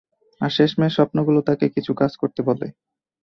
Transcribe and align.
আর 0.41 0.49
শেষমেষ, 0.49 0.91
স্বপগুলো 0.95 1.39
তাকে 1.41 1.65
কিছু 1.75 1.91
কাজ 1.95 2.11
করতে 2.21 2.41
বলে। 2.47 2.67